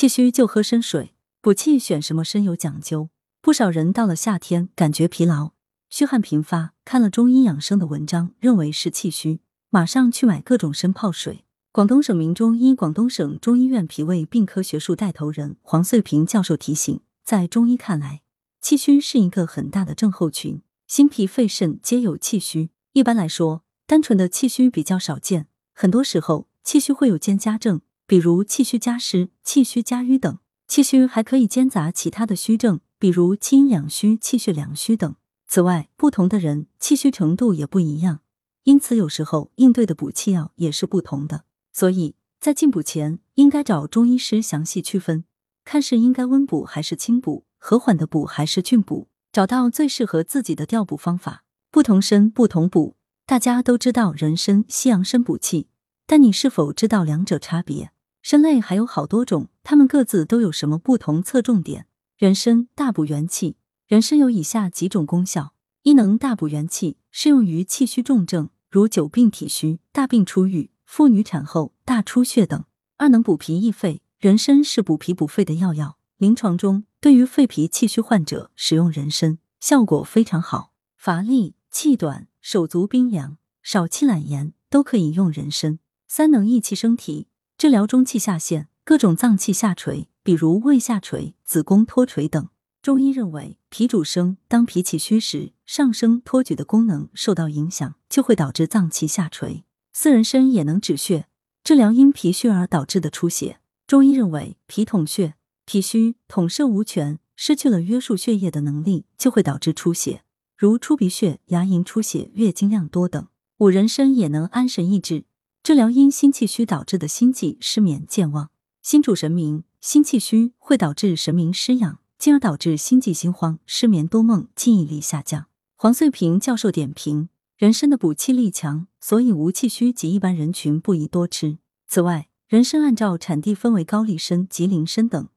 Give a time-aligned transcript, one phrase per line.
[0.00, 1.12] 气虚就喝参水，
[1.42, 3.10] 补气选什么参有讲究。
[3.42, 5.50] 不少人到了夏天感觉疲劳、
[5.90, 11.44] 虚汗频发，看了中医养生的文章，认为是气虚，马上去买各种参泡水。
[11.70, 18.22] 广东省名中医广东省中医院脾胃病科学术带头人黄穗平教授提醒，在中医看来，
[18.62, 22.70] 气虚是一个很大的症候群，心脾肺肾皆有气虚。
[22.94, 30.38] 一般来说，单纯的气虚比较少见，很多时候气虚会有兼加症，比如气虚加湿、气虚加瘀等。
[30.66, 35.14] 气虚还可以兼杂其他的虚症，比如气阴两虚、气血两虚等。
[35.46, 38.22] 此外，不同的人气虚程度也不一样，
[38.64, 41.44] 因此有时候应对的补气药也是不同的。
[41.72, 45.22] 所以在进补前，应该找中医师详细区分，
[45.64, 51.44] 看是应该温补还是清补，和缓的补还是峻补，找到最适合自己的调补方法。
[51.70, 55.68] 不同参不同补，大家都知道人参、西洋参补气，
[56.08, 57.92] 但你是否知道两者差别？
[58.22, 61.86] 参类还有好多种，它们各自都有什么不同侧重点？
[62.16, 63.56] 人参大补元气，
[63.86, 72.64] 人参有以下几种功效：一能大补元气，适用于气虚重症，如久病体虚、大病初愈、妇女产后大出血等；
[72.98, 80.72] 二能补脾益肺，人参是补脾补肺的要药，临床中对于肺脾气虚患者使用人参效果非常好。
[80.94, 85.78] 乏力、气短、手足冰凉、少气懒言都可以用人参。
[86.06, 87.28] 三能益气生提。
[87.60, 92.48] 治疗中气下陷、各种脏器下垂，比如胃下垂、子宫脱垂等。
[92.80, 99.64] 中医认为，脾主升，当脾气虚时，上升托举的功能受到影响，就会导致脏器下垂。
[99.92, 101.26] 四人参也能止血，
[101.62, 103.60] 治疗因脾虚而导致的出血。
[103.86, 105.34] 中医认为，脾统血，
[105.66, 110.22] 脾虚统摄无权，失去了约束血液的能力，就会导致出血，
[110.56, 113.28] 如出鼻血、牙龈出血、月经量多等。
[113.58, 115.24] 五人参也能安神益智。
[115.62, 118.50] 治疗因心气虚导致的心悸、失眠、健忘。
[118.82, 125.48] 心主神明，心气虚会导致神明失养，进而导致心悸、心慌、失眠、多梦、记忆力下降。
[125.76, 131.58] 黄穗平教授点评：人参的补气力强，所以无气虚及一般人群不宜多吃。
[131.86, 135.28] 此外，人参按照产地分为高丽参、吉林参等，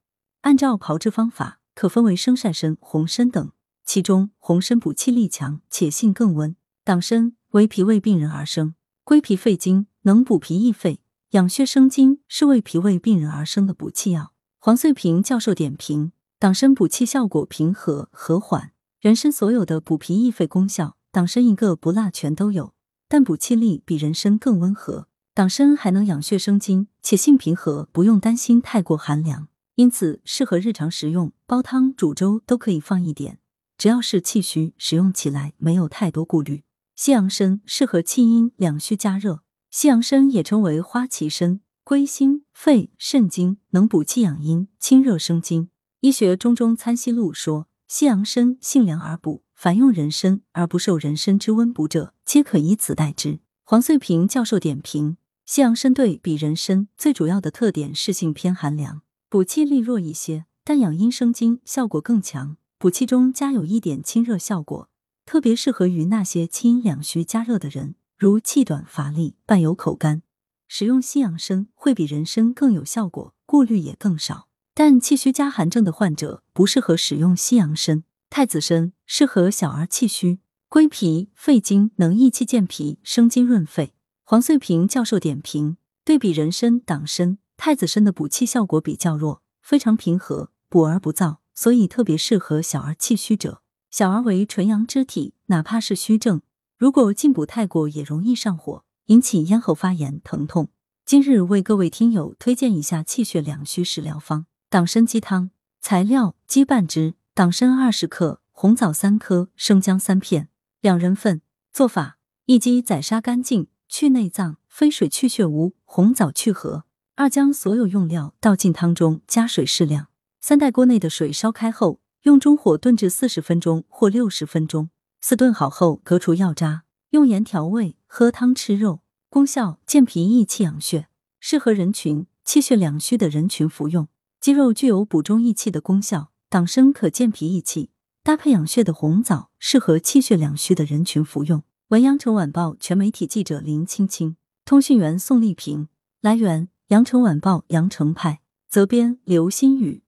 [0.42, 3.52] 按照炮制方法可分为生晒参、红参等。
[3.86, 6.56] 其中，红参补气力强，且性更温。
[6.86, 9.88] 党参为脾胃病人而生，归脾肺经。
[10.04, 11.00] 能补脾益肺、
[11.32, 14.34] 养血生津，是为脾胃病人而生的补气药。
[14.60, 22.74] 黄穗平教授点评：党参补气效果平和和缓，人参所有的补脾益肺功效，党参一个不落全都有，
[23.08, 25.08] 但补气力比人参更温和。
[25.34, 33.40] 党参还能养血生津，且性平和，不用担心太过寒凉，因此适合日常食用，煲汤、煮粥都可以放一点。
[33.78, 36.64] 只要是气虚，使用起来没有太多顾虑。
[36.96, 39.43] 西洋参适合气阴两虚加热。
[39.74, 45.70] 西洋参也称为花旗参，归心、肺、肾经，能补气养阴、清热生津。
[46.02, 53.40] 医学中中参西录说，西洋参性凉而补，凡用人参而不受人参之温补者，皆可以此代之。
[53.64, 55.18] 黄穗平教授点评：
[55.48, 64.88] 西洋参对比人参最主要的特点是性偏寒凉，补气力弱一些，但养阴生津效果更强，补气中加有一点清热效果，
[65.26, 67.96] 特别适合于那些气阴两虚加热的人。
[68.24, 70.22] 如气短乏力、伴有口干，
[70.70, 74.48] 使用西洋参会比人参更有效果，顾虑也更少。
[74.74, 78.06] 但气虚加寒症的患者不适合使用西洋参。
[78.30, 80.40] 太子参适合小儿气虚，
[80.70, 83.94] 归脾肺经，能益气健脾、生津润肺。
[84.24, 93.62] 黄穗平教授点评：对比人参、党参，太子参的补气效果比较弱，非常平和，补而不燥，所以特别适合小儿气虚者。
[93.92, 96.42] 小儿为纯阳之体，哪怕是虚症。
[96.84, 100.68] 如果进补太过，也容易上火，引起咽喉发炎、疼痛。
[101.06, 105.52] 今日为各位听友推荐一下气血两虚食疗方：党参鸡汤。
[105.80, 110.50] 材料：鸡半只，党参二十克，红枣三颗，生姜三片，
[110.82, 111.42] 两人份。
[111.72, 112.18] 做法：
[112.48, 116.84] 一鸡宰杀干净，去内脏，飞水去血污，红枣去核。
[117.16, 120.08] 二将所有用料倒进汤中，加水适量。
[120.42, 124.90] 三待锅内的水烧开后，用中火炖至四十分钟或六十分钟。
[125.26, 129.00] 四炖好后，隔除药渣，用盐调味，喝汤吃肉。
[129.30, 131.08] 功效：健脾益气养血，
[131.40, 134.10] 适合人群气血两虚的人群服用。
[134.42, 137.92] 鸡肉具有补中益气的功效，党参可健脾益气，
[138.22, 141.64] 搭配养血的红枣，适合气血两虚的人群服用。
[141.88, 144.36] 文阳城晚报全媒体记者林青青，
[144.66, 145.88] 通讯员宋丽萍。
[146.20, 150.03] 来源：阳城晚报阳城派，责编：刘新宇。